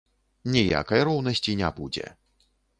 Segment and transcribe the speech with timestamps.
[0.55, 2.05] Ніякай роўнасці не будзе.